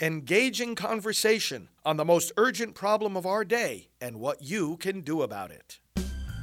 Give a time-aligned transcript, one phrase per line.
[0.00, 5.20] engaging conversation on the most urgent problem of our day and what you can do
[5.20, 5.78] about it.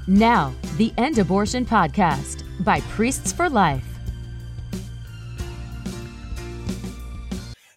[0.08, 3.84] Now, the End Abortion Podcast by Priests for Life.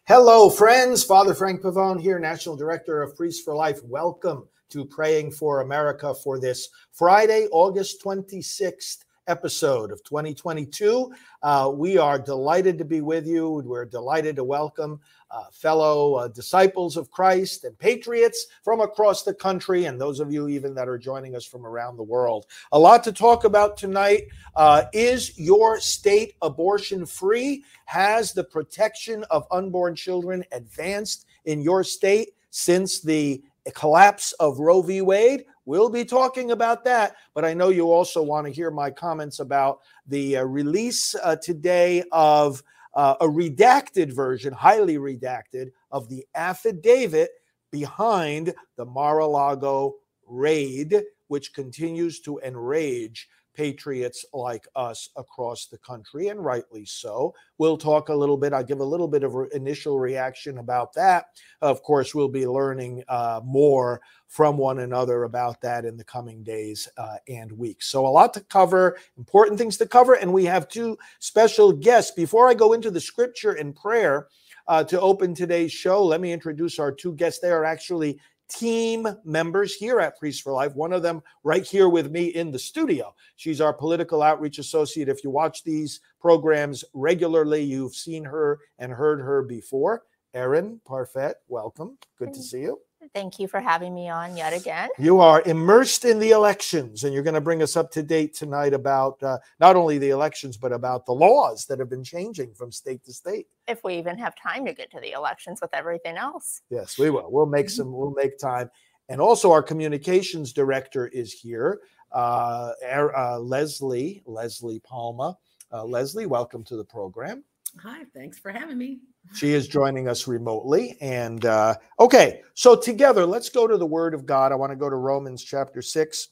[0.06, 1.02] Hello, friends.
[1.02, 3.78] Father Frank Pavone here, National Director of Priests for Life.
[3.82, 8.98] Welcome to Praying for America for this Friday, August 26th
[9.30, 11.12] episode of 2022.
[11.42, 13.62] Uh, we are delighted to be with you.
[13.64, 15.00] We're delighted to welcome
[15.30, 20.32] uh, fellow uh, disciples of Christ and patriots from across the country, and those of
[20.32, 22.46] you even that are joining us from around the world.
[22.72, 24.24] A lot to talk about tonight.
[24.56, 27.64] Uh, is your state abortion free?
[27.84, 33.42] Has the protection of unborn children advanced in your state since the
[33.74, 35.00] collapse of Roe v.
[35.00, 35.44] Wade?
[35.70, 39.38] We'll be talking about that, but I know you also want to hear my comments
[39.38, 42.60] about the uh, release uh, today of
[42.94, 47.30] uh, a redacted version, highly redacted, of the affidavit
[47.70, 49.94] behind the Mar a Lago
[50.26, 57.34] raid, which continues to enrage patriots like us across the country, and rightly so.
[57.58, 58.52] We'll talk a little bit.
[58.52, 61.26] I'll give a little bit of initial reaction about that.
[61.60, 66.42] Of course, we'll be learning uh, more from one another about that in the coming
[66.42, 67.88] days uh, and weeks.
[67.88, 72.12] So, a lot to cover, important things to cover, and we have two special guests.
[72.12, 74.28] Before I go into the scripture and prayer,
[74.68, 77.40] uh, to open today's show, let me introduce our two guests.
[77.40, 80.74] They are actually team members here at Priests for Life.
[80.74, 83.14] One of them right here with me in the studio.
[83.36, 85.08] She's our political outreach associate.
[85.08, 90.02] If you watch these programs regularly, you've seen her and heard her before.
[90.34, 91.98] Erin Parfet, welcome.
[92.18, 92.80] Good to see you.
[93.14, 94.90] Thank you for having me on yet again.
[94.98, 98.34] You are immersed in the elections, and you're going to bring us up to date
[98.34, 102.52] tonight about uh, not only the elections, but about the laws that have been changing
[102.52, 103.46] from state to state.
[103.68, 106.60] If we even have time to get to the elections with everything else.
[106.68, 107.30] Yes, we will.
[107.30, 108.70] We'll make some, we'll make time.
[109.08, 111.80] And also, our communications director is here,
[112.12, 115.36] uh, uh, Leslie, Leslie Palma.
[115.72, 117.44] Uh, Leslie, welcome to the program.
[117.78, 118.98] Hi, thanks for having me.
[119.34, 120.96] She is joining us remotely.
[121.00, 124.50] And uh, okay, so together, let's go to the Word of God.
[124.52, 126.28] I want to go to Romans chapter 6,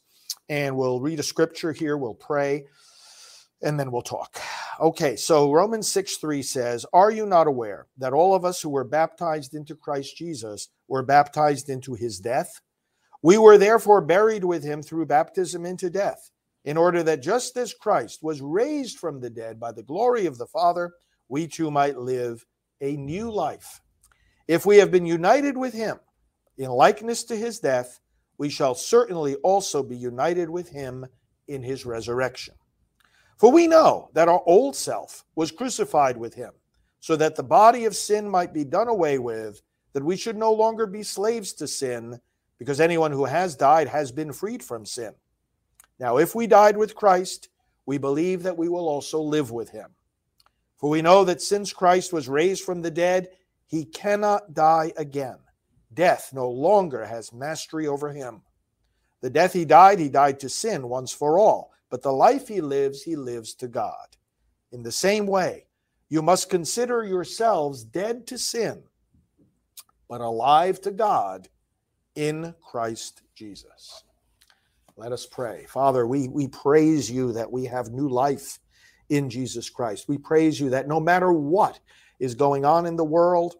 [0.48, 2.64] and we'll read a scripture here, we'll pray,
[3.62, 4.40] and then we'll talk.
[4.80, 8.70] Okay, so Romans 6 3 says, Are you not aware that all of us who
[8.70, 12.60] were baptized into Christ Jesus were baptized into his death?
[13.22, 16.30] We were therefore buried with him through baptism into death,
[16.64, 20.38] in order that just as Christ was raised from the dead by the glory of
[20.38, 20.92] the Father,
[21.28, 22.44] we too might live
[22.80, 23.80] a new life.
[24.46, 25.98] If we have been united with him
[26.56, 28.00] in likeness to his death,
[28.38, 31.06] we shall certainly also be united with him
[31.48, 32.54] in his resurrection.
[33.36, 36.52] For we know that our old self was crucified with him,
[37.00, 39.62] so that the body of sin might be done away with,
[39.92, 42.20] that we should no longer be slaves to sin,
[42.58, 45.14] because anyone who has died has been freed from sin.
[46.00, 47.48] Now, if we died with Christ,
[47.86, 49.94] we believe that we will also live with him.
[50.78, 53.28] For we know that since Christ was raised from the dead,
[53.66, 55.38] he cannot die again.
[55.92, 58.42] Death no longer has mastery over him.
[59.20, 62.60] The death he died, he died to sin once for all, but the life he
[62.60, 64.16] lives, he lives to God.
[64.70, 65.66] In the same way,
[66.08, 68.84] you must consider yourselves dead to sin,
[70.08, 71.48] but alive to God
[72.14, 74.04] in Christ Jesus.
[74.96, 75.66] Let us pray.
[75.68, 78.58] Father, we, we praise you that we have new life
[79.08, 80.08] in Jesus Christ.
[80.08, 81.78] We praise you that no matter what
[82.18, 83.56] is going on in the world,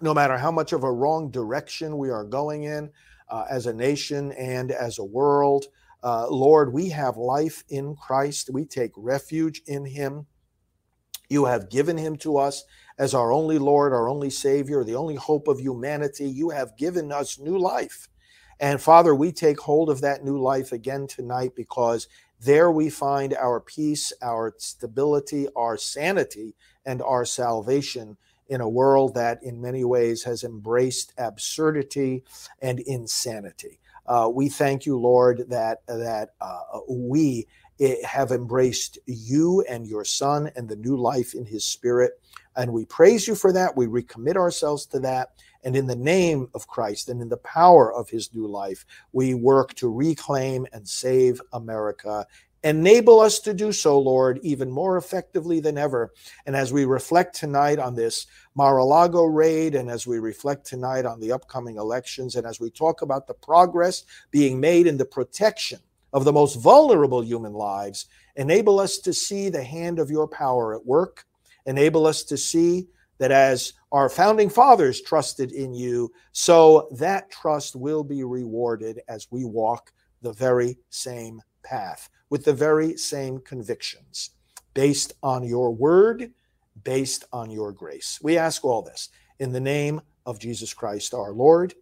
[0.00, 2.90] no matter how much of a wrong direction we are going in
[3.28, 5.66] uh, as a nation and as a world,
[6.02, 8.50] uh, Lord, we have life in Christ.
[8.52, 10.26] We take refuge in Him.
[11.28, 12.64] You have given Him to us
[12.98, 16.28] as our only Lord, our only Savior, the only hope of humanity.
[16.28, 18.08] You have given us new life.
[18.58, 22.08] And Father, we take hold of that new life again tonight because
[22.44, 26.54] there we find our peace, our stability, our sanity,
[26.84, 28.16] and our salvation
[28.48, 32.24] in a world that, in many ways, has embraced absurdity
[32.60, 33.78] and insanity.
[34.06, 37.46] Uh, we thank you, Lord, that that uh, we
[37.80, 42.20] eh, have embraced you and your Son and the new life in His Spirit,
[42.56, 43.76] and we praise you for that.
[43.76, 45.30] We recommit ourselves to that,
[45.64, 49.34] and in the name of Christ and in the power of his new life, we
[49.34, 52.26] work to reclaim and save America.
[52.64, 56.12] Enable us to do so, Lord, even more effectively than ever.
[56.46, 60.64] And as we reflect tonight on this Mar a Lago raid, and as we reflect
[60.64, 64.96] tonight on the upcoming elections, and as we talk about the progress being made in
[64.96, 65.80] the protection
[66.12, 68.06] of the most vulnerable human lives,
[68.36, 71.24] enable us to see the hand of your power at work.
[71.66, 72.86] Enable us to see
[73.22, 79.28] that as our founding fathers trusted in you, so that trust will be rewarded as
[79.30, 79.92] we walk
[80.22, 84.30] the very same path with the very same convictions
[84.74, 86.32] based on your word,
[86.82, 88.18] based on your grace.
[88.24, 89.08] We ask all this
[89.38, 91.74] in the name of Jesus Christ our Lord.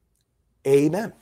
[0.67, 1.15] Amen.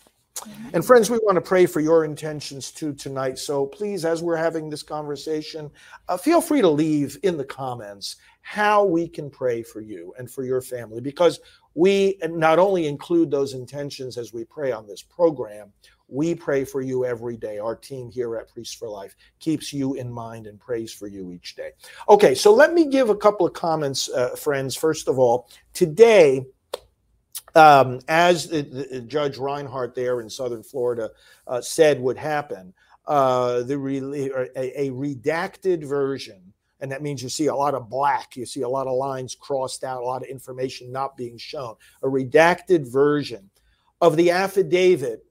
[0.72, 3.38] And friends, we want to pray for your intentions too tonight.
[3.38, 5.70] So please, as we're having this conversation,
[6.08, 10.30] uh, feel free to leave in the comments how we can pray for you and
[10.30, 11.40] for your family, because
[11.74, 15.72] we not only include those intentions as we pray on this program,
[16.08, 17.58] we pray for you every day.
[17.58, 21.32] Our team here at Priests for Life keeps you in mind and prays for you
[21.32, 21.72] each day.
[22.08, 24.74] Okay, so let me give a couple of comments, uh, friends.
[24.74, 26.46] First of all, today,
[27.54, 31.10] um, as the, the, Judge Reinhart there in Southern Florida
[31.46, 32.74] uh, said would happen,
[33.06, 37.88] uh, the re- a, a, redacted version, and that means you see a lot of
[37.88, 41.38] black, you see a lot of lines crossed out, a lot of information not being
[41.38, 41.74] shown.
[42.02, 43.48] A redacted version
[44.00, 45.24] of the affidavit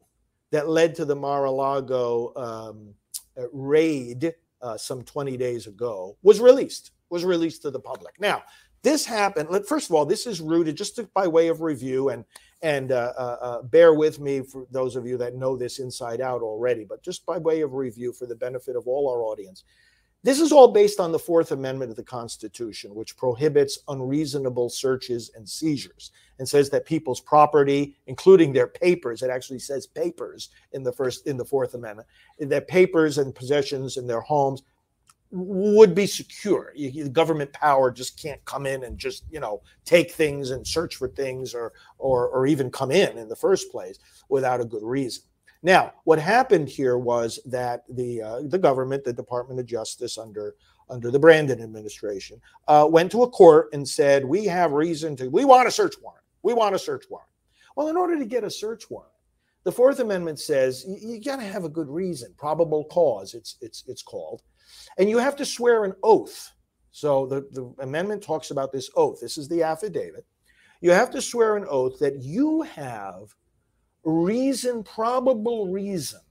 [0.51, 2.93] that led to the Mar-a-Lago um,
[3.53, 6.91] raid uh, some 20 days ago was released.
[7.09, 8.19] Was released to the public.
[8.19, 8.43] Now,
[8.88, 9.50] this happened.
[9.68, 12.24] First of all, this is rooted just by way of review, and
[12.62, 16.22] and uh, uh, uh, bear with me for those of you that know this inside
[16.22, 19.66] out already, but just by way of review for the benefit of all our audience.
[20.24, 25.31] This is all based on the Fourth Amendment of the Constitution, which prohibits unreasonable searches
[25.36, 30.81] and seizures and says that people's property, including their papers, it actually says papers in
[30.81, 32.07] the first in the Fourth Amendment,
[32.39, 34.63] their papers and possessions in their homes
[35.31, 36.71] would be secure.
[36.75, 40.65] You, the government power just can't come in and just you know take things and
[40.65, 44.65] search for things or or or even come in in the first place without a
[44.65, 45.24] good reason.
[45.63, 50.56] Now, what happened here was that the uh, the government, the Department of Justice under
[50.89, 55.29] under the Brandon administration, uh, went to a court and said, "We have reason to.
[55.29, 56.24] We want a search warrant.
[56.44, 57.29] We want a search warrant."
[57.75, 59.12] Well, in order to get a search warrant,
[59.63, 63.33] the Fourth Amendment says you, you got to have a good reason, probable cause.
[63.33, 64.44] It's it's it's called,
[64.97, 66.51] and you have to swear an oath.
[66.91, 69.19] So the, the amendment talks about this oath.
[69.21, 70.25] This is the affidavit.
[70.81, 73.35] You have to swear an oath that you have
[74.03, 76.21] reason, probable reason,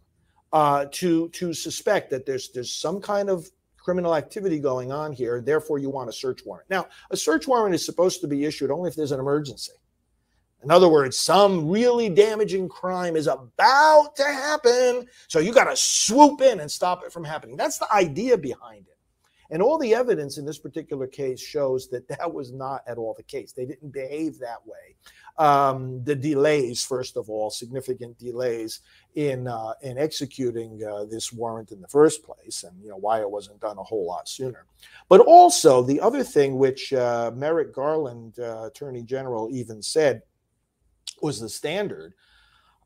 [0.53, 5.41] uh, to to suspect that there's there's some kind of criminal activity going on here.
[5.41, 6.69] Therefore, you want a search warrant.
[6.69, 9.73] Now, a search warrant is supposed to be issued only if there's an emergency.
[10.63, 15.07] In other words, some really damaging crime is about to happen.
[15.29, 17.57] So you got to swoop in and stop it from happening.
[17.57, 18.97] That's the idea behind it.
[19.51, 23.15] And all the evidence in this particular case shows that that was not at all
[23.15, 23.53] the case.
[23.53, 24.97] They didn't behave that way
[25.39, 28.81] um, the delays, first of all, significant delays
[29.15, 33.21] in uh, in executing uh, this warrant in the first place, and you know why
[33.21, 34.67] it wasn't done a whole lot sooner.
[35.09, 40.23] But also the other thing, which uh, Merrick Garland, uh, Attorney General, even said
[41.23, 42.15] was the standard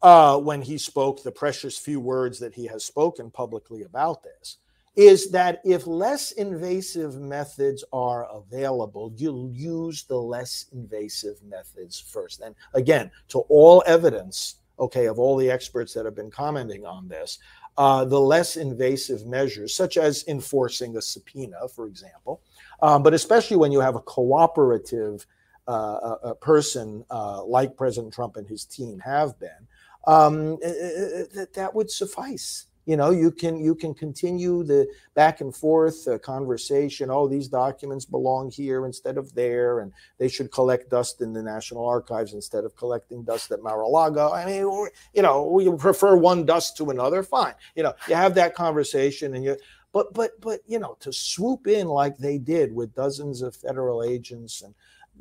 [0.03, 4.59] uh, when he spoke the precious few words that he has spoken publicly about this
[4.97, 12.41] is that if less invasive methods are available, you'll use the less invasive methods first.
[12.41, 17.09] And again, to all evidence, okay, of all the experts that have been commenting on
[17.09, 17.38] this,
[17.79, 22.41] uh, the less invasive measures, such as enforcing a subpoena, for example,
[22.83, 25.25] um, but especially when you have a cooperative
[25.71, 29.67] uh, a, person uh, like President Trump and his team have been,
[30.07, 32.67] um, that, that would suffice.
[32.87, 37.47] You know you can you can continue the back and forth uh, conversation oh these
[37.47, 42.33] documents belong here instead of there and they should collect dust in the national archives
[42.33, 44.33] instead of collecting dust at mar-a-lago.
[44.33, 47.55] I mean you know we prefer one dust to another fine.
[47.77, 49.57] You know you have that conversation and you
[49.93, 54.03] but but but you know to swoop in like they did with dozens of federal
[54.03, 54.75] agents and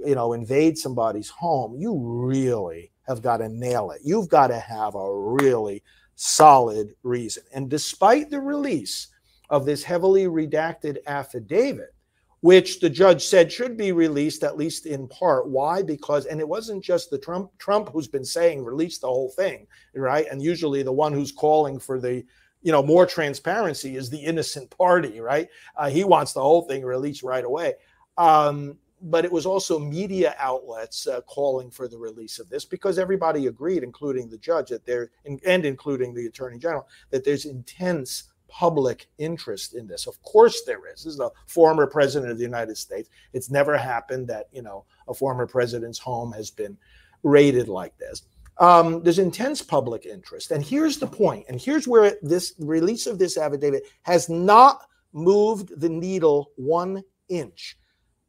[0.05, 4.59] you know invade somebody's home you really have got to nail it you've got to
[4.59, 5.81] have a really
[6.19, 7.43] solid reason.
[7.53, 9.07] And despite the release
[9.49, 11.95] of this heavily redacted affidavit,
[12.41, 15.49] which the judge said should be released at least in part.
[15.49, 15.81] Why?
[15.81, 19.67] Because and it wasn't just the Trump Trump who's been saying release the whole thing,
[19.93, 20.25] right?
[20.29, 22.23] And usually the one who's calling for the
[22.61, 25.49] you know more transparency is the innocent party, right?
[25.75, 27.73] Uh, he wants the whole thing released right away.
[28.17, 32.99] Um, but it was also media outlets uh, calling for the release of this because
[32.99, 38.23] everybody agreed, including the judge, that there and including the attorney general, that there's intense
[38.47, 40.07] public interest in this.
[40.07, 41.03] Of course, there is.
[41.03, 43.09] This is a former president of the United States.
[43.33, 46.77] It's never happened that you know a former president's home has been
[47.23, 48.23] raided like this.
[48.57, 53.17] Um, there's intense public interest, and here's the point, and here's where this release of
[53.17, 54.81] this affidavit has not
[55.13, 57.78] moved the needle one inch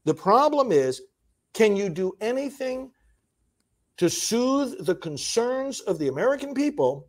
[0.05, 1.03] the problem is
[1.53, 2.93] Can you do anything
[3.97, 7.09] to soothe the concerns of the American people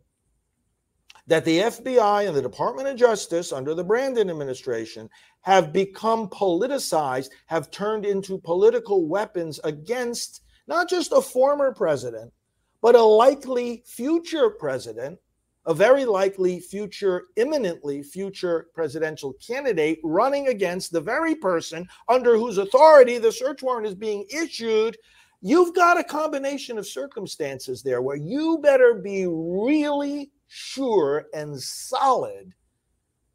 [1.26, 5.08] that the FBI and the Department of Justice under the Brandon administration
[5.42, 12.32] have become politicized, have turned into political weapons against not just a former president,
[12.80, 15.18] but a likely future president,
[15.66, 22.58] a very likely future, imminently future presidential candidate running against the very person under whose
[22.58, 24.96] authority the search warrant is being issued.
[25.40, 32.52] You've got a combination of circumstances there where you better be really sure and solid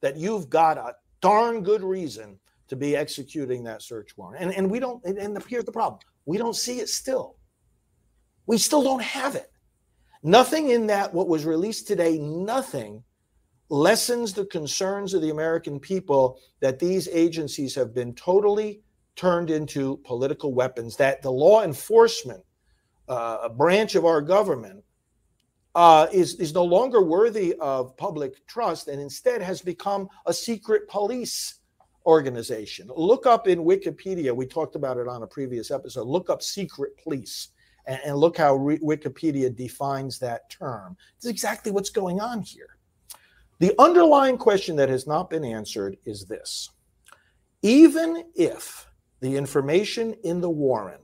[0.01, 4.41] that you've got a darn good reason to be executing that search warrant.
[4.41, 7.37] And, and we don't, and, and here's the problem we don't see it still.
[8.45, 9.51] We still don't have it.
[10.27, 13.01] Nothing in that, what was released today, nothing
[13.69, 18.81] lessens the concerns of the American people that these agencies have been totally
[19.15, 22.43] turned into political weapons, that the law enforcement
[23.07, 24.83] uh, branch of our government
[25.75, 30.89] uh, is, is no longer worthy of public trust and instead has become a secret
[30.89, 31.61] police
[32.05, 32.89] organization.
[32.93, 36.05] Look up in Wikipedia, we talked about it on a previous episode.
[36.05, 37.47] Look up secret police
[37.87, 40.95] and, and look how re- Wikipedia defines that term.
[41.15, 42.77] It's exactly what's going on here.
[43.59, 46.69] The underlying question that has not been answered is this
[47.63, 48.87] even if
[49.19, 51.01] the information in the warrant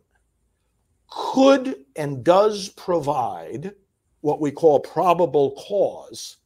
[1.10, 3.74] could and does provide
[4.22, 6.38] what we call probable cause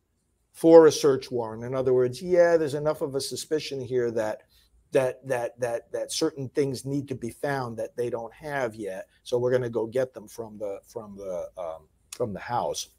[0.53, 1.63] for a search warrant.
[1.63, 4.44] In other words, yeah, there's enough of a suspicion here that
[4.91, 9.08] that that that that certain things need to be found that they don't have yet.
[9.24, 12.89] So we're going to go get them from the from the um, from the house,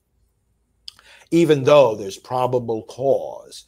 [1.30, 3.64] even though there's probable cause.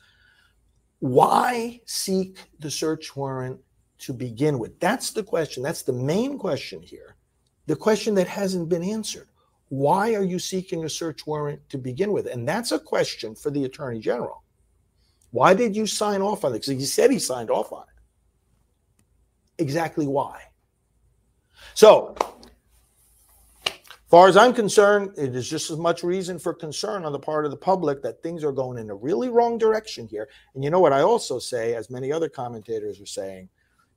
[1.00, 3.60] Why seek the search warrant
[4.00, 4.78] to begin with?
[4.80, 5.62] That's the question.
[5.62, 7.16] That's the main question here.
[7.66, 9.28] The question that hasn't been answered.
[9.70, 12.26] Why are you seeking a search warrant to begin with?
[12.26, 14.42] And that's a question for the attorney general.
[15.30, 16.54] Why did you sign off on it?
[16.54, 17.89] Because he said he signed off on it.
[19.60, 20.40] Exactly why?
[21.74, 22.16] So,
[24.08, 27.44] far as I'm concerned, it is just as much reason for concern on the part
[27.44, 30.28] of the public that things are going in a really wrong direction here.
[30.54, 33.48] And you know what I also say, as many other commentators are saying,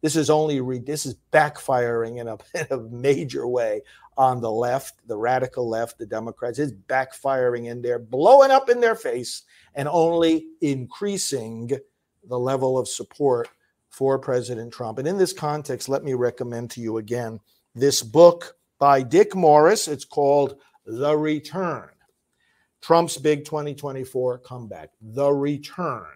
[0.01, 3.81] this is only re- this is backfiring in a, in a major way
[4.17, 6.59] on the left, the radical left, the Democrats.
[6.59, 9.43] It's backfiring in there, blowing up in their face,
[9.75, 11.71] and only increasing
[12.27, 13.47] the level of support
[13.93, 14.97] for President Trump.
[14.97, 17.39] And in this context, let me recommend to you again
[17.75, 19.87] this book by Dick Morris.
[19.87, 21.89] It's called The Return
[22.81, 24.89] Trump's Big 2024 Comeback.
[24.99, 26.07] The Return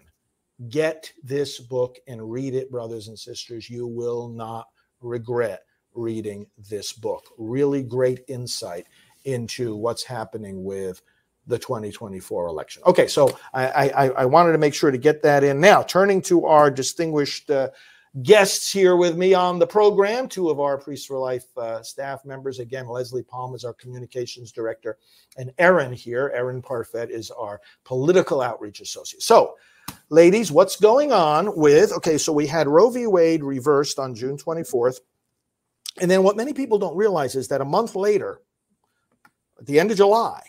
[0.69, 3.69] Get this book and read it, brothers and sisters.
[3.69, 4.65] You will not
[5.01, 5.62] regret
[5.93, 7.25] reading this book.
[7.38, 8.88] Really great insight
[9.25, 11.03] into what's happening with
[11.48, 12.84] the 2024 election.
[12.86, 15.60] Okay, so I, I, I wanted to make sure to get that in.
[15.60, 17.70] Now, turning to our distinguished uh,
[18.22, 22.25] guests here with me on the program, two of our Priests for Life uh, staff
[22.25, 22.60] members.
[22.60, 24.98] Again, Leslie Palm is our communications director,
[25.38, 29.24] and Erin here, Erin Parfet, is our political outreach associate.
[29.24, 29.56] So,
[30.10, 33.08] ladies, what's going on with, okay, so we had Roe v.
[33.08, 35.00] Wade reversed on June 24th.
[36.00, 38.42] And then what many people don't realize is that a month later,
[39.60, 40.44] at the end of July,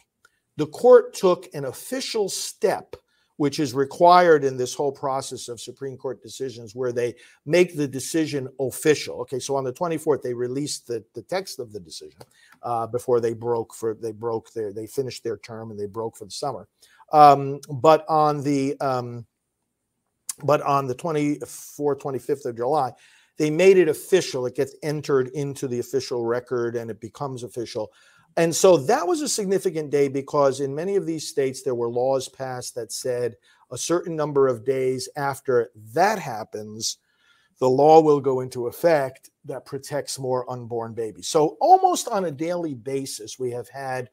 [0.59, 2.97] the court took an official step,
[3.37, 7.15] which is required in this whole process of Supreme Court decisions, where they
[7.47, 9.21] make the decision official.
[9.21, 12.19] Okay, so on the 24th, they released the, the text of the decision
[12.65, 16.17] uh, before they broke for they broke their they finished their term and they broke
[16.17, 16.67] for the summer.
[17.13, 19.27] Um, but on the um,
[20.43, 22.93] but on the 24th, 25th of July,
[23.37, 24.45] they made it official.
[24.47, 27.93] It gets entered into the official record and it becomes official.
[28.39, 31.91] And so that was a significant day because in many of these states, there were
[31.91, 33.35] laws passed that said
[33.73, 36.99] a certain number of days after that happens,
[37.59, 41.27] the law will go into effect that protects more unborn babies.
[41.27, 44.09] So almost on a daily basis, we have had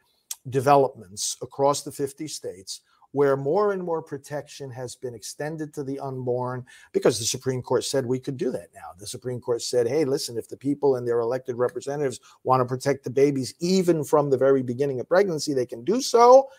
[0.49, 2.81] developments across the 50 states
[3.15, 7.85] where more and more protection has been extended to the unborn because the Supreme Court
[7.85, 8.89] said we could do that now.
[8.99, 12.65] The Supreme Court said, hey, listen, if the people and their elected representatives want to
[12.65, 16.49] protect the babies even from the very beginning of pregnancy, they can do so.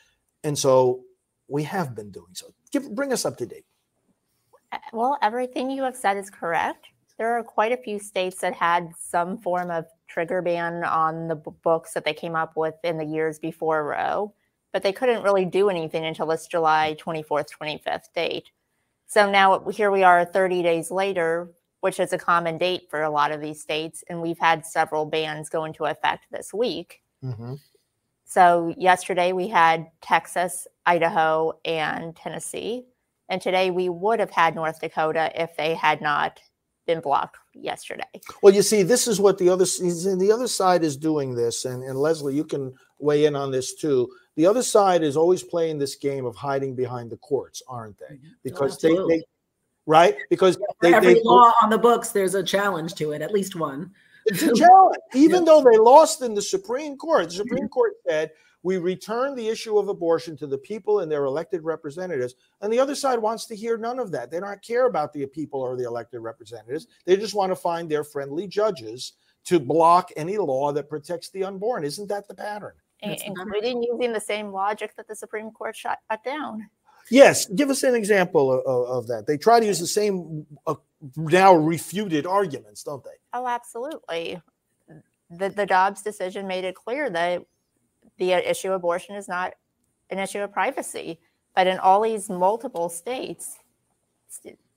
[0.44, 1.02] And so
[1.46, 2.46] we have been doing so.
[2.72, 3.66] Give, bring us up to date.
[4.72, 6.86] Uh, well, everything you have said is correct.
[7.18, 11.36] There are quite a few states that had some form of trigger ban on the
[11.36, 14.32] books that they came up with in the years before Roe
[14.76, 18.50] but they couldn't really do anything until this July 24th, 25th date.
[19.06, 21.48] So now here we are 30 days later
[21.80, 24.04] which is a common date for a lot of these states.
[24.10, 27.00] And we've had several bans go into effect this week.
[27.24, 27.54] Mm-hmm.
[28.24, 32.84] So yesterday we had Texas, Idaho, and Tennessee.
[33.30, 36.40] And today we would have had North Dakota if they had not
[36.86, 38.04] been blocked yesterday.
[38.42, 41.82] Well, you see, this is what the other the other side is doing this, and,
[41.82, 44.08] and Leslie, you can weigh in on this too.
[44.36, 48.16] The other side is always playing this game of hiding behind the courts, aren't they?
[48.16, 48.28] Mm-hmm.
[48.44, 49.22] Because they, they
[49.86, 53.22] right because For they, every they, law on the books, there's a challenge to it,
[53.22, 53.90] at least one.
[54.26, 54.96] It's a challenge.
[55.14, 57.48] Even though they lost in the Supreme Court, the mm-hmm.
[57.48, 61.62] Supreme Court said we return the issue of abortion to the people and their elected
[61.62, 62.34] representatives.
[62.60, 64.28] And the other side wants to hear none of that.
[64.28, 66.88] They don't care about the people or the elected representatives.
[67.04, 69.12] They just want to find their friendly judges
[69.44, 71.84] to block any law that protects the unborn.
[71.84, 72.72] Isn't that the pattern?
[73.00, 76.68] In- That's not including using the same logic that the Supreme Court shut shut down.
[77.10, 79.28] Yes, give us an example of, of, that.
[79.28, 80.74] They try to use the same uh,
[81.16, 83.10] now refuted arguments, don't they?
[83.32, 84.40] Oh, absolutely.
[85.30, 87.44] The the Dobbs decision made it clear that
[88.18, 89.54] the issue of abortion is not
[90.10, 91.20] an issue of privacy.
[91.54, 93.56] But in all these multiple states,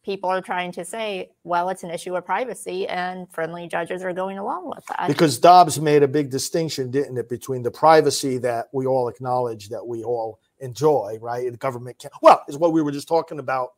[0.03, 4.13] people are trying to say, well, it's an issue of privacy, and friendly judges are
[4.13, 5.07] going along with that.
[5.07, 9.69] Because Dobbs made a big distinction, didn't it, between the privacy that we all acknowledge
[9.69, 11.51] that we all enjoy, right?
[11.51, 13.69] The government can well, is what we were just talking about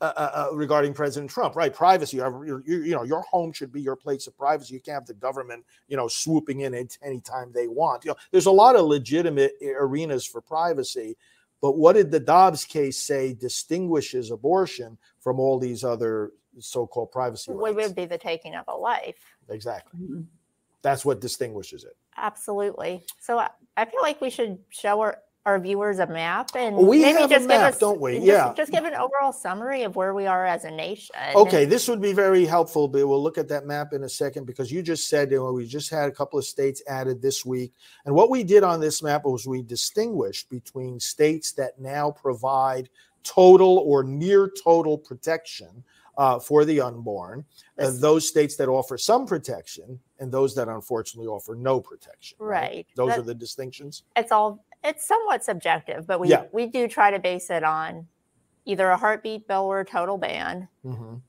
[0.00, 1.72] uh, uh, uh, regarding President Trump, right?
[1.72, 2.16] Privacy.
[2.16, 4.74] You, you know, your home should be your place of privacy.
[4.74, 8.04] You can't have the government, you know, swooping in at any time they want.
[8.04, 11.16] You know, there's a lot of legitimate arenas for privacy.
[11.64, 17.52] But what did the Dobbs case say distinguishes abortion from all these other so-called privacy
[17.52, 17.88] What rights?
[17.88, 19.16] would be the taking of a life?
[19.48, 19.98] Exactly.
[19.98, 20.26] Mhm.
[20.82, 21.96] That's what distinguishes it.
[22.18, 23.06] Absolutely.
[23.18, 27.02] So I, I feel like we should show our, our viewers a map and We
[27.02, 28.14] maybe have a just map, give us, don't we?
[28.14, 28.54] Just, Yeah.
[28.56, 31.14] Just give an overall summary of where we are as a nation.
[31.34, 34.46] Okay, this would be very helpful, but we'll look at that map in a second
[34.46, 37.44] because you just said you know, we just had a couple of states added this
[37.44, 37.72] week.
[38.06, 42.88] And what we did on this map was we distinguished between states that now provide
[43.22, 45.84] total or near total protection
[46.16, 47.44] uh, for the unborn,
[47.78, 52.36] uh, those states that offer some protection, and those that unfortunately offer no protection.
[52.38, 52.86] Right.
[52.94, 54.04] Those That- are the distinctions.
[54.16, 56.44] It's all it's somewhat subjective, but we Yeah.
[56.52, 58.06] we do try to base it on
[58.66, 61.20] either a heartbeat bill or a total ban, Mhm.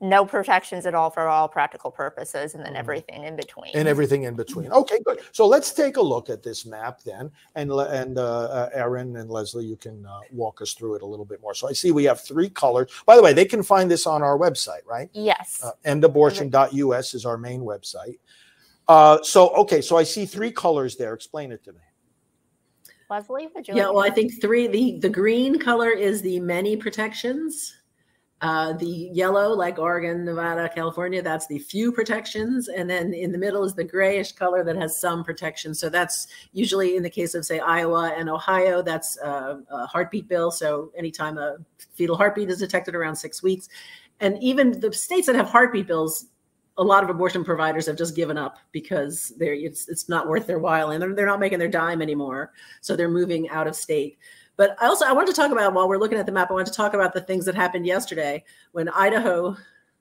[0.00, 2.78] no protections at all for all practical purposes, and then Mhm.
[2.78, 3.70] everything in between.
[3.74, 4.72] and everything in between.
[4.72, 5.20] Okay, good.
[5.32, 9.30] So let's take a look at this map then, and and uh, uh, Erin and
[9.30, 11.54] Leslie, you can uh, walk us through it a little bit more.
[11.54, 12.90] So I see we have three colors.
[13.06, 15.08] By the way, they can find this on our website, right?
[15.12, 15.60] yes.
[15.62, 18.18] Uh, endabortion.us is our main website.
[18.88, 21.14] Uh, so okay, so I see three colors there.
[21.14, 21.78] Explain it to me.
[23.12, 24.66] Leslie, would you Yeah, like well, I think three.
[24.66, 27.76] The the green color is the many protections.
[28.40, 33.38] Uh, the yellow, like Oregon, Nevada, California, that's the few protections, and then in the
[33.38, 35.74] middle is the grayish color that has some protection.
[35.74, 40.26] So that's usually in the case of say Iowa and Ohio, that's uh, a heartbeat
[40.26, 40.50] bill.
[40.50, 41.58] So anytime a
[41.94, 43.68] fetal heartbeat is detected around six weeks,
[44.20, 46.26] and even the states that have heartbeat bills,
[46.78, 50.46] a lot of abortion providers have just given up because they're it's it's not worth
[50.46, 53.76] their while, and they're, they're not making their dime anymore so they're moving out of
[53.76, 54.18] state.
[54.56, 56.54] But I also I wanted to talk about while we're looking at the map, I
[56.54, 59.56] wanted to talk about the things that happened yesterday when Idaho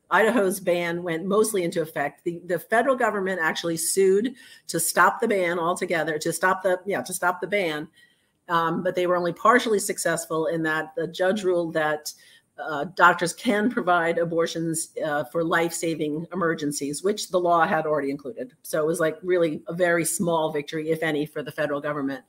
[0.10, 2.24] Idaho's ban went mostly into effect.
[2.24, 4.36] The the federal government actually sued
[4.68, 7.88] to stop the ban altogether, to stop the yeah, to stop the ban.
[8.50, 12.14] Um, but they were only partially successful in that the judge ruled that
[12.64, 18.54] uh, doctors can provide abortions uh, for life-saving emergencies, which the law had already included.
[18.64, 22.24] So it was like really a very small victory, if any, for the federal government.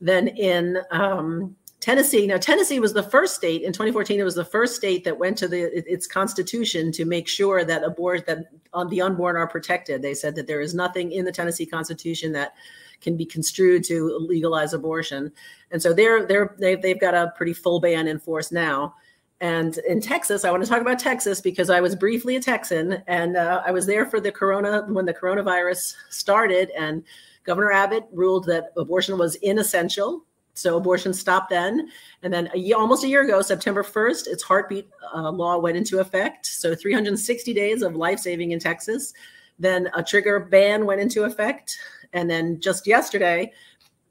[0.00, 4.20] Then in um, Tennessee, now Tennessee was the first state in 2014.
[4.20, 7.82] It was the first state that went to the its constitution to make sure that
[7.82, 10.02] abort that on the unborn are protected.
[10.02, 12.54] They said that there is nothing in the Tennessee Constitution that
[13.00, 15.32] can be construed to legalize abortion,
[15.70, 18.94] and so they're they're they've, they've got a pretty full ban in force now.
[19.40, 23.02] And in Texas, I want to talk about Texas because I was briefly a Texan
[23.06, 27.02] and uh, I was there for the corona when the coronavirus started, and
[27.44, 30.24] Governor Abbott ruled that abortion was inessential.
[30.54, 31.88] So abortion stopped then.
[32.22, 35.78] And then a year, almost a year ago, September 1st, its heartbeat uh, law went
[35.78, 36.44] into effect.
[36.44, 39.14] So 360 days of life saving in Texas.
[39.58, 41.78] Then a trigger ban went into effect.
[42.12, 43.52] And then just yesterday,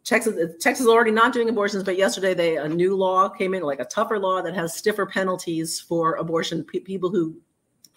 [0.03, 3.63] Texas, Texas is already not doing abortions, but yesterday they a new law came in,
[3.63, 7.35] like a tougher law that has stiffer penalties for abortion pe- people who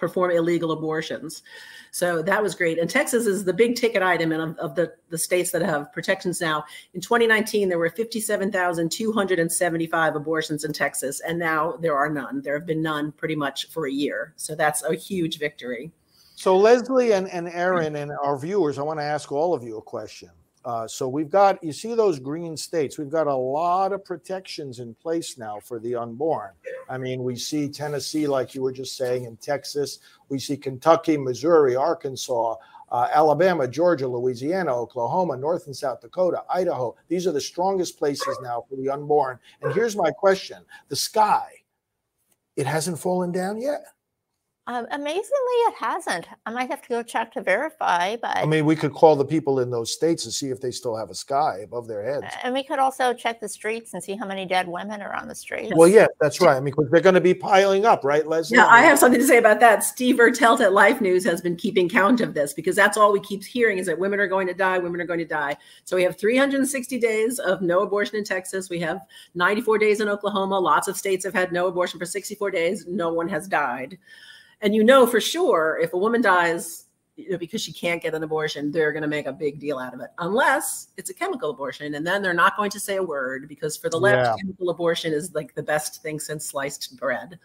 [0.03, 1.45] perform illegal abortions.
[1.93, 2.81] So that was great.
[2.81, 6.41] And Texas is the big ticket item of, of the, the states that have protections
[6.41, 6.65] now.
[6.95, 12.43] In 2019, there were 57,275 abortions in Texas, and now there are none.
[12.43, 14.35] There have been none pretty much for a year.
[14.37, 15.93] So that's a huge victory.
[16.35, 19.79] So, Leslie and, and Erin and our viewers, I want to ask all of you
[19.79, 20.31] a question.
[20.64, 24.79] Uh, so we've got, you see those green states, we've got a lot of protections
[24.79, 26.53] in place now for the unborn.
[26.88, 29.98] I mean, we see Tennessee, like you were just saying, in Texas,
[30.29, 32.55] we see Kentucky, Missouri, Arkansas,
[32.92, 36.94] uh, Alabama, Georgia, Louisiana, Oklahoma, North and South Dakota, Idaho.
[37.09, 39.38] These are the strongest places now for the unborn.
[39.62, 40.59] And here's my question
[40.90, 41.48] the sky,
[42.55, 43.83] it hasn't fallen down yet.
[44.68, 45.25] Um, amazingly,
[45.66, 46.29] it hasn't.
[46.46, 49.25] I might have to go check to verify, but I mean, we could call the
[49.25, 52.33] people in those states and see if they still have a sky above their heads.
[52.44, 55.27] and we could also check the streets and see how many dead women are on
[55.27, 55.72] the streets.
[55.75, 56.57] Well, yeah, that's right.
[56.57, 58.57] I mean, 'cause they're going to be piling up, right, Leslie?
[58.57, 59.83] Yeah, I have something to say about that.
[59.83, 63.18] Steve Ertelt at Life News has been keeping count of this because that's all we
[63.18, 65.57] keep hearing is that women are going to die, women are going to die.
[65.83, 68.70] So we have 360 days of no abortion in Texas.
[68.70, 69.01] We have
[69.35, 70.57] 94 days in Oklahoma.
[70.61, 72.87] Lots of states have had no abortion for 64 days.
[72.87, 73.98] No one has died.
[74.62, 78.14] And you know for sure if a woman dies you know, because she can't get
[78.14, 81.14] an abortion, they're going to make a big deal out of it, unless it's a
[81.14, 81.94] chemical abortion.
[81.94, 84.35] And then they're not going to say a word because for the left, Yeah.
[84.40, 87.38] chemical abortion is like the best thing since sliced bread.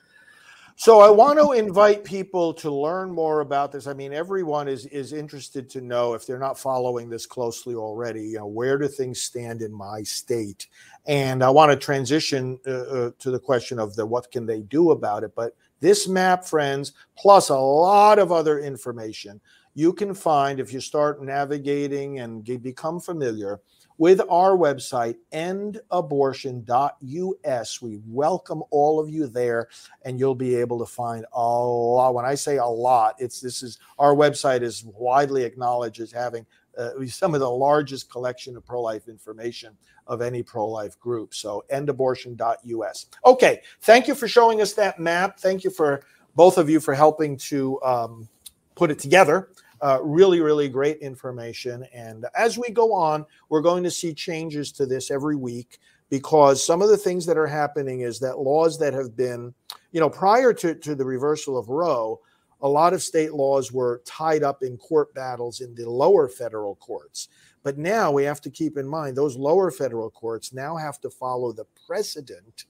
[0.80, 3.88] So I want to invite people to learn more about this.
[3.88, 8.22] I mean, everyone is is interested to know if they're not following this closely already.
[8.22, 10.68] You know, where do things stand in my state?
[11.08, 14.62] And I want to transition uh, uh, to the question of the what can they
[14.62, 15.34] do about it.
[15.36, 19.42] But this map, friends, plus a lot of other information,
[19.74, 23.60] you can find if you start navigating and become familiar
[23.98, 27.82] with our website endabortion.us.
[27.82, 29.70] We welcome all of you there
[30.04, 32.14] and you'll be able to find a lot.
[32.14, 36.46] When I say a lot, it's this is our website is widely acknowledged as having
[36.78, 39.76] uh, some of the largest collection of pro-life information
[40.08, 41.34] of any pro-life group.
[41.34, 43.06] So endabortion.us.
[43.26, 45.40] Okay, thank you for showing us that map.
[45.40, 46.04] Thank you for
[46.36, 48.30] both of you for helping to um,
[48.76, 49.50] put it together.
[49.82, 51.86] Uh, really, really great information.
[51.94, 56.64] And as we go on, we're going to see changes to this every week because
[56.64, 59.54] some of the things that are happening is that laws that have been,
[59.92, 62.20] you know, prior to, to the reversal of Roe,
[62.62, 66.76] a lot of state laws were tied up in court battles in the lower federal
[66.76, 67.30] courts.
[67.64, 71.10] But now we have to keep in mind those lower federal courts now have to
[71.10, 72.66] follow the precedent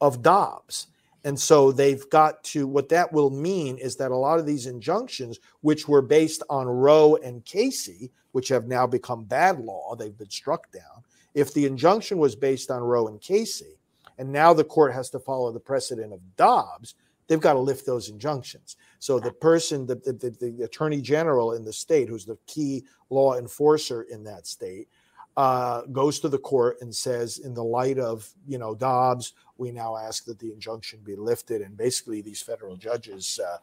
[0.00, 0.88] of Dobbs.
[1.24, 4.66] And so they've got to, what that will mean is that a lot of these
[4.66, 10.16] injunctions, which were based on Roe and Casey, which have now become bad law, they've
[10.16, 11.02] been struck down.
[11.34, 13.78] If the injunction was based on Roe and Casey,
[14.18, 16.94] and now the court has to follow the precedent of Dobbs,
[17.26, 18.76] they've got to lift those injunctions.
[19.06, 23.38] So the person, the, the, the, attorney general in the state, who's the key law
[23.38, 24.88] enforcer in that state,
[25.36, 29.70] uh, goes to the court and says, in the light of you know Dobbs, we
[29.70, 33.58] now ask that the injunction be lifted, and basically these federal judges uh,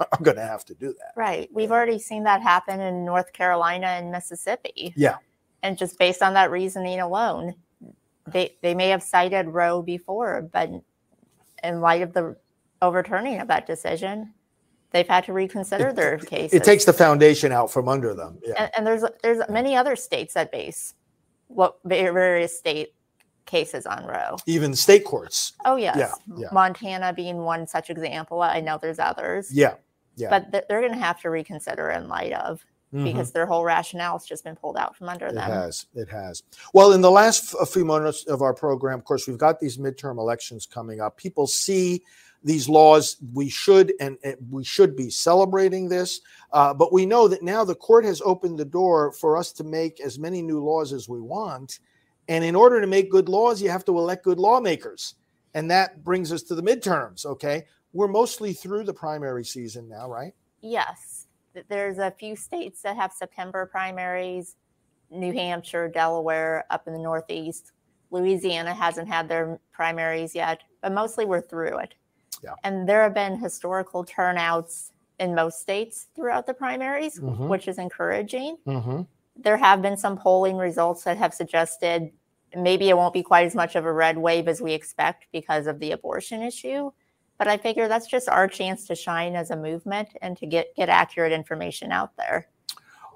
[0.12, 1.10] are going to have to do that.
[1.16, 1.48] right.
[1.52, 4.94] We've already seen that happen in North Carolina and Mississippi.
[4.96, 5.16] Yeah.
[5.64, 7.56] And just based on that reasoning alone,
[8.28, 10.70] they they may have cited Roe before, but
[11.64, 12.36] in light of the
[12.80, 14.32] overturning of that decision,
[14.94, 16.54] they've had to reconsider It- their cases.
[16.58, 18.38] It takes the foundation out from under them.
[18.42, 18.54] Yeah.
[18.56, 20.94] and, and there's there's many other states that base
[21.48, 22.94] what various state
[23.44, 24.36] cases on Roe.
[24.46, 25.52] Even state courts.
[25.66, 25.98] Oh yes,
[26.38, 26.48] yeah.
[26.52, 28.40] Montana being one such example.
[28.40, 29.52] I know there's others.
[29.52, 29.74] Yeah.
[30.16, 30.30] Yeah.
[30.30, 33.04] But th- they're going to have to reconsider in light of Mhm.
[33.04, 35.50] because their whole rationale has just been pulled out from under It them.
[35.50, 35.86] has.
[35.94, 36.42] It has.
[36.72, 39.58] Well, in the last f- a few minutes of our program, of course, we've got
[39.58, 41.16] these midterm elections coming up.
[41.16, 42.02] People see
[42.44, 43.16] these laws.
[43.32, 44.18] We should and,
[44.50, 46.20] we should be celebrating this,
[46.52, 49.64] uh, but we know that now the court has opened the door for us to
[49.64, 51.80] make as many new laws as we want.
[52.28, 55.14] And in order to make good laws, you have to elect good lawmakers,
[55.54, 57.26] and that brings us to the midterms.
[57.26, 60.34] Okay, we're mostly through the primary season now, right?
[60.60, 61.26] Yes,
[61.68, 64.56] there's a few states that have September primaries.
[65.10, 67.72] New Hampshire, Delaware, up in the Northeast.
[68.10, 71.94] Louisiana hasn't had their primaries yet, but mostly we're through it.
[72.44, 72.54] Yeah.
[72.62, 77.48] And there have been historical turnouts in most states throughout the primaries, Mhm.
[77.48, 78.58] which is encouraging.
[78.66, 79.02] Mm-hmm.
[79.36, 82.12] there have been some polling results that have suggested
[82.54, 85.66] maybe it won't be quite as much of a red wave as we expect because
[85.66, 86.92] of the abortion issue.
[87.36, 90.72] But I figure that's just our chance to shine as a movement and to get,
[90.76, 92.46] get accurate information out there.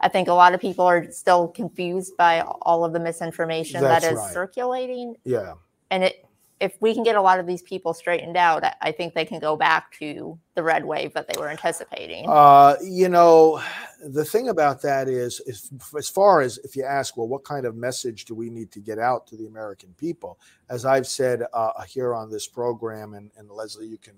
[0.00, 4.02] I think a lot of people are still confused by all of the misinformation that
[4.02, 4.32] That's right.
[4.32, 5.14] circulating.
[5.22, 5.52] Yeah.
[5.92, 6.26] And it
[6.60, 9.38] if we can get a lot of these people straightened out, I- think they can
[9.38, 12.24] go back to the red wave that they were anticipating.
[12.28, 13.62] Uh, you know,
[14.04, 17.64] the thing about that is, is, as far as if you ask, well, what kind
[17.64, 20.40] of message do we need to get out to the American people?
[20.68, 24.16] As I've said uh, here on this program, and, and Leslie, you can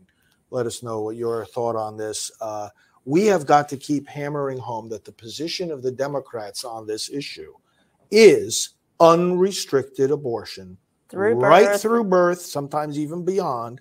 [0.51, 2.31] let us know what your thought on this.
[2.41, 2.71] Uh,
[3.05, 7.11] we have got to keep hammering home that the position of the Democrats on this
[7.11, 7.53] issue
[8.11, 10.77] is unrestricted abortion,
[11.11, 13.81] through right birth, through birth, sometimes even beyond.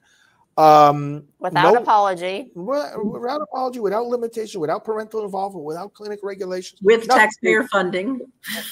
[0.57, 2.51] Um, without no- apology.
[2.53, 7.21] Without apology, without limitation, without parental involvement, without clinic regulations, With Nothing.
[7.21, 8.19] taxpayer funding.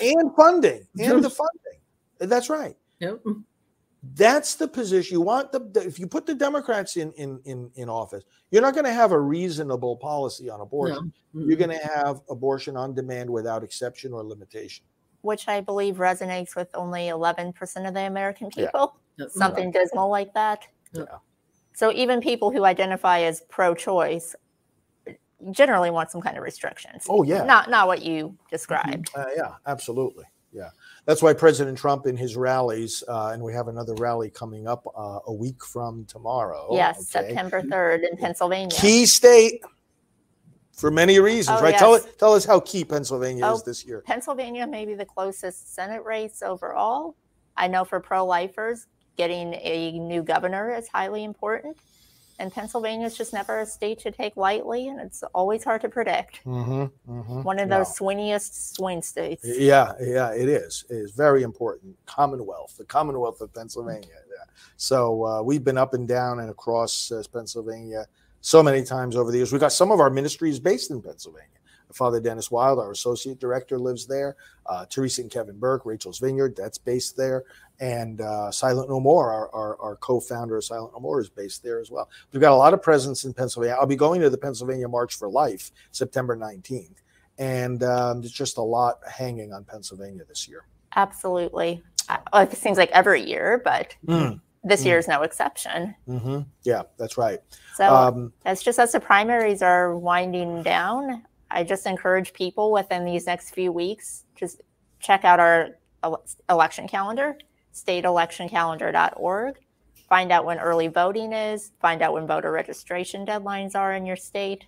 [0.02, 1.80] and funding, and the funding.
[2.20, 2.76] That's right.
[3.00, 3.22] Yep.
[4.16, 5.52] That's the position you want.
[5.52, 8.86] The, the- if you put the Democrats in in in, in office, you're not going
[8.86, 11.12] to have a reasonable policy on abortion.
[11.34, 11.46] No.
[11.46, 14.86] You're going to have abortion on demand without exception or limitation.
[15.28, 17.54] Which I believe resonates with only 11%
[17.88, 19.30] of the American people, Yep.
[19.30, 20.66] something dismal like that.
[20.94, 21.04] Yeah.
[21.74, 24.36] So even people who identify as pro-choice
[25.52, 27.06] generally want some kind of restrictions.
[27.08, 29.12] Oh yeah, Not not what you described.
[29.16, 30.26] Uh, yeah, absolutely.
[30.52, 30.70] Yeah,
[31.06, 34.88] that's why President Trump in his rallies, uh, and we have another rally coming up
[34.98, 36.70] uh, a week from tomorrow.
[36.72, 37.28] yes, okay?
[37.28, 38.76] September 3rd in Pennsylvania.
[38.76, 39.62] key state
[40.78, 41.76] for many reasons, Oh, right?
[41.76, 42.06] Tell yes.
[42.06, 44.02] it, tell us how key Pennsylvania Oh, is this year.
[44.06, 47.16] Pennsylvania may be the closest Senate race overall.
[47.58, 48.86] I know for pro-lifers,
[49.18, 51.76] getting a new governor is highly important.
[52.40, 55.90] And Pennsylvania is just never a state to take lightly, and it's always hard to
[55.90, 56.42] predict.
[56.46, 57.42] Mm-hmm, mm-hmm.
[57.42, 59.42] One of those swingiest swing states.
[59.44, 60.86] Yeah, yeah, it is.
[60.88, 61.98] It is very important.
[62.06, 64.10] Commonwealth, the Commonwealth of Pennsylvania.
[64.30, 64.54] Yeah.
[64.76, 68.06] So uh, we've been up and down and across uh, Pennsylvania
[68.42, 69.52] so many times over the years.
[69.52, 71.48] We got some of our ministries based in Pennsylvania.
[71.94, 74.36] Father Denis Wilde, our associate director, lives there.
[74.66, 77.46] Uh, Theresa and Kevin Burke, Rachel's Vineyard, that's based there.
[77.80, 81.30] And uh, Silent No More, our, our, our co founder of Silent No More, is
[81.30, 82.10] based there as well.
[82.34, 83.78] We've got a lot of presence in Pennsylvania.
[83.80, 86.98] I'll be going to the Pennsylvania March for Life September 19th.
[87.40, 90.66] And um, there's just a lot hanging on Pennsylvania this year.
[90.96, 91.82] Absolutely.
[92.10, 94.42] I- It seems like every year, but Mm.
[94.68, 94.86] This Mm.
[94.86, 95.96] year is no exception.
[96.06, 97.40] hmm Yeah, that's right.
[97.76, 101.24] So Um, that's just as the primaries are winding down.
[101.50, 104.62] I just encourage people within these next few weeks just
[105.00, 105.70] check out our
[106.50, 107.38] election calendar,
[107.74, 109.56] stateelectioncalendar.org.
[110.10, 114.16] Find out when early voting is, find out when voter registration deadlines are in your
[114.16, 114.66] state,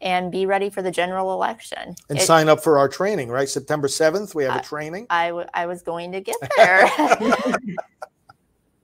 [0.00, 1.94] and be ready for the general election.
[2.08, 3.48] and It- sign up for our training, right?
[3.48, 5.06] September 7th, we have a I- training.
[5.10, 6.88] I, w- I was going to get there.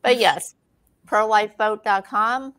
[0.03, 0.55] but yes,
[1.07, 2.55] prolifevote.com,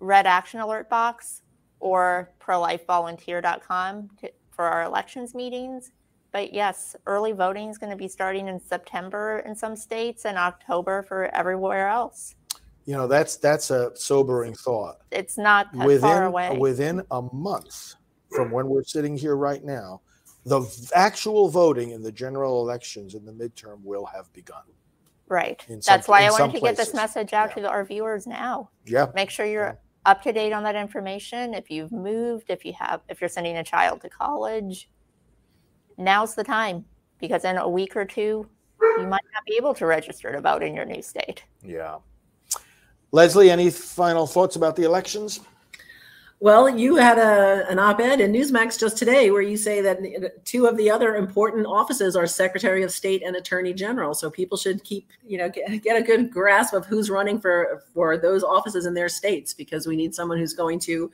[0.00, 1.42] red action alert box,
[1.80, 5.92] or prolifevolunteer.com to, for our elections meetings.
[6.32, 10.36] But yes, early voting is going to be starting in September in some states and
[10.36, 12.34] October for everywhere else.
[12.84, 14.98] You know, that's that's a sobering thought.
[15.10, 16.56] It's not within far away.
[16.56, 17.94] within a month
[18.30, 20.02] from when we're sitting here right now,
[20.44, 20.62] the
[20.94, 24.62] actual voting in the general elections in the midterm will have begun.
[25.28, 25.64] Right.
[25.68, 27.62] in some- That's why I wanted to get this message out Yeah.
[27.64, 28.70] to our viewers now.
[28.84, 30.10] Yeah, make sure you're Yeah.
[30.10, 33.56] up to date on that information if you've moved if you have if you're sending
[33.56, 34.88] a child to college
[35.98, 36.84] now's the time
[37.18, 38.46] because in a week or two
[38.98, 41.96] you might not be able to register to vote in your new state yeah.
[43.12, 45.40] Leslie, any final thoughts about the elections?
[46.38, 50.44] Well, you had a, an op ed in Newsmax just today where you say that
[50.44, 54.12] two of the other important offices are Secretary of State and Attorney General.
[54.12, 57.82] So people should keep, you know, get, get a good grasp of who's running for,
[57.94, 61.10] for those offices in their states because we need someone who's going to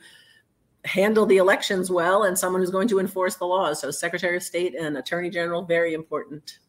[0.83, 3.79] handle the elections well and someone who's going to enforce the laws.
[3.79, 6.59] So Secretary of State and Attorney General, very important.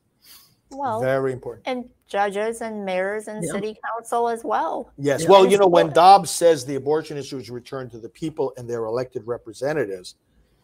[0.71, 1.67] Well Very important.
[1.67, 3.53] and judges and mayors and Yeah.
[3.53, 5.23] city council as well Yes.
[5.23, 5.31] Yeah.
[5.31, 5.91] Well, you know, when.
[5.91, 10.17] Dobbs says the abortion issue is returned to the people and their elected representatives,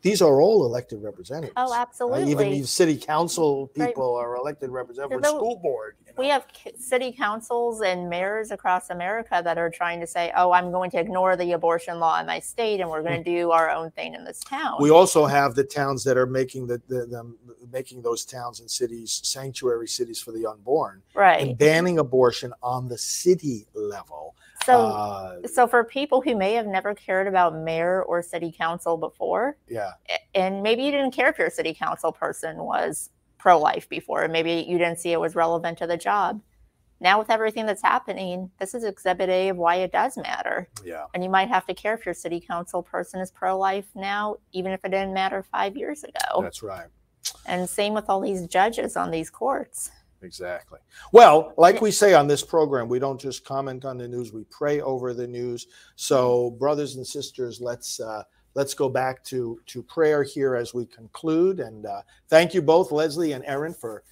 [0.03, 1.55] these are all elected representatives.
[1.57, 1.81] oh right?
[1.81, 3.89] absolutely Even these city council Right.
[3.89, 5.97] people are elected representatives, Although school board.
[6.07, 6.47] you we have
[6.79, 11.01] city councils and mayors across America that are trying to say, "Oh, I'm going to
[11.01, 13.35] ignore the abortion law in my state, and we're going to mm.
[13.35, 16.67] do our own thing in this town." We also have the towns that are making
[16.67, 17.39] the, the them
[17.73, 21.41] making those towns and cities sanctuary cities for the unborn right.
[21.49, 24.35] and banning abortion on the city level.
[24.65, 28.97] So, uh, so for people who may have never cared about mayor or city council
[28.97, 29.93] before, yeah,
[30.35, 34.77] and maybe you didn't care if your city council person was pro-life before, maybe you
[34.77, 36.43] didn't see it was relevant to the job.
[37.03, 40.69] Now, with everything that's happening, this is Exhibit A of why it does matter.
[40.85, 44.37] yeah, And you might have to care if your city council person is pro-life now,
[44.53, 46.43] even if it didn't matter five years ago.
[46.43, 46.89] that's right.
[47.47, 49.91] And same with all these judges on these courts.
[50.23, 50.79] Exactly.
[51.13, 54.45] Well, like we say on this program, we don't just comment on the news; we
[54.51, 55.67] pray over the news.
[55.97, 60.87] So, brothers and sisters, let's uh, let's go back to to prayer here as we
[60.87, 61.61] conclude.
[61.61, 64.03] And uh, thank you both, Leslie and Erin, for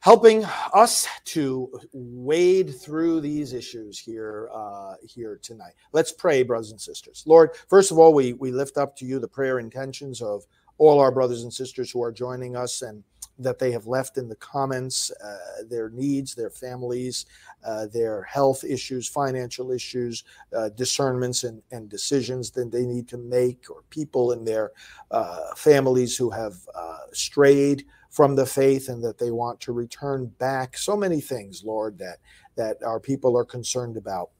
[0.00, 5.72] helping us to wade through these issues here uh, here tonight.
[5.92, 7.24] Let's pray, brothers and sisters.
[7.26, 10.44] Lord, first of all, we we lift up to you the prayer intentions of
[10.78, 13.02] all our brothers and sisters who are joining us and
[13.38, 17.26] that they have left in the comments uh, their needs, their families,
[17.64, 20.24] uh, their health issues, financial issues,
[20.56, 24.72] uh, discernments and, and decisions that they need to make, or people in their
[25.10, 30.26] uh, families who have uh, strayed from the faith and that they want to return
[30.38, 30.78] back.
[30.78, 32.18] So many things, Lord, that
[32.56, 34.30] that our people are concerned about.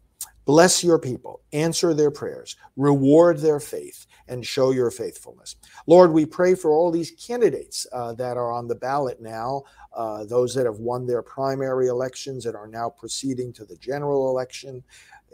[0.47, 5.57] Bless your people, answer their prayers, reward their faith, and show your faithfulness.
[5.89, 10.25] Lord, we pray for all these candidates uh, that are on the ballot now, uh,
[10.25, 14.85] those that have won their primary elections and are now proceeding to the general election.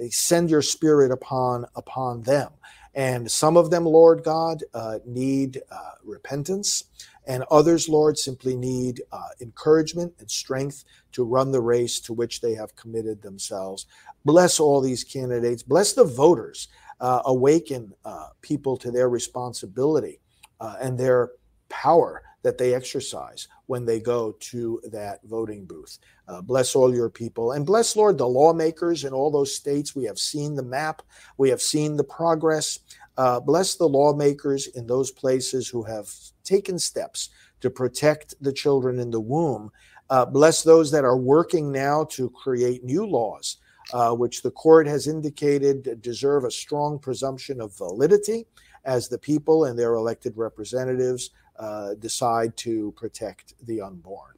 [0.08, 2.50] Send your spirit upon upon them.
[2.94, 6.84] And some of them, Lord God, uh, need uh, repentance.
[7.26, 12.40] And others, Lord, simply need uh, encouragement and strength to run the race to which
[12.40, 13.86] they have committed themselves.
[14.24, 15.62] Bless all these candidates.
[15.62, 16.68] Bless the voters.
[17.00, 20.20] Uh, awaken uh, people to their responsibility
[20.60, 21.32] uh, and their
[21.68, 25.98] power that they exercise when they go to that voting booth.
[26.32, 29.94] Uh, bless all your people and bless, Lord, the lawmakers in all those states.
[29.94, 31.02] We have seen the map,
[31.36, 32.78] we have seen the progress.
[33.18, 36.10] Uh, bless the lawmakers in those places who have
[36.42, 37.28] taken steps
[37.60, 39.70] to protect the children in the womb.
[40.08, 43.58] Uh, bless those that are working now to create new laws,
[43.92, 48.46] uh, which the court has indicated deserve a strong presumption of validity
[48.86, 54.32] as the people and their elected representatives uh, decide to protect the unborn.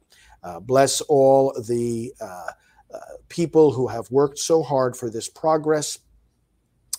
[0.45, 2.51] Uh, bless all the uh,
[2.93, 5.97] uh, people who have worked so hard for this progress.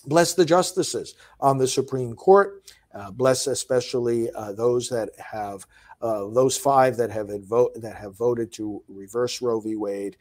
[0.05, 2.61] Bless the justices on the Supreme Court.
[2.93, 5.65] Uh, bless especially uh, those that have
[5.99, 9.75] those five that have vote that have voted to reverse Roe v.
[9.75, 10.17] Wade.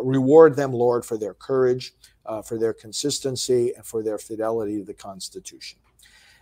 [0.00, 1.94] Reward them, Lord, for their courage,
[2.44, 5.78] for their consistency, and for their fidelity to the Constitution.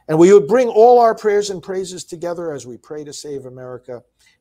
[0.08, 3.44] And we would bring all our prayers and praises together as we pray to save
[3.44, 4.02] America,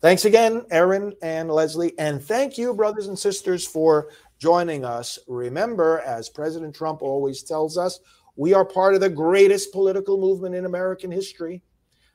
[0.00, 1.96] Thanks again, Erin and Leslie.
[1.98, 5.18] And thank you, brothers and sisters, for joining us.
[5.28, 8.00] Remember, as President Trump always tells us,
[8.34, 11.62] we are part of the greatest political movement in American history.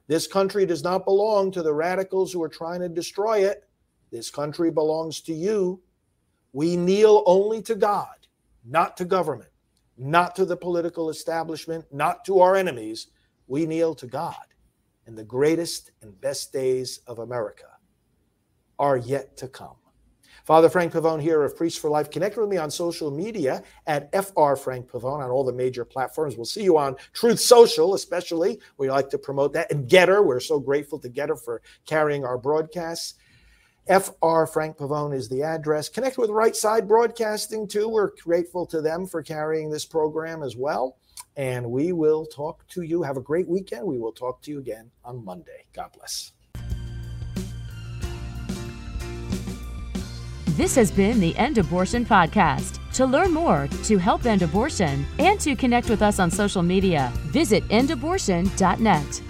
[0.08, 3.70] This country does not belong to the radicals who are trying to destroy it.
[4.12, 5.82] This country belongs to you.
[6.54, 8.28] We kneel only to God,
[8.66, 9.52] not to government,
[9.98, 13.08] not to the political establishment, not to our enemies.
[13.48, 14.36] We kneel to God.
[15.08, 17.66] And the greatest and best days of America
[18.78, 19.78] are yet to come.
[20.46, 22.10] Father Frank Pavone here of Priests for Life.
[22.10, 26.38] Connect with me on social media at FR Frank Pavone on all the major platforms.
[26.38, 28.60] We'll see you on Truth Social, especially.
[28.78, 29.72] We like to promote that.
[29.72, 33.16] And GETTR, we're so grateful to GETTR for carrying our broadcasts.
[33.88, 35.90] FR Frank Pavone is the address.
[35.90, 37.90] Connect with Right Side Broadcasting too.
[37.90, 40.98] We're grateful to them for carrying this program as well.
[41.38, 43.04] And we will talk to you.
[43.04, 43.86] Have a great weekend.
[43.86, 45.66] We will talk to you again on Monday.
[45.74, 46.34] God bless.
[50.58, 52.80] This has been the End Abortion Podcast.
[52.94, 57.14] To learn more, to help end abortion, and to connect with us on social media,
[57.28, 59.22] visit endabortion.net.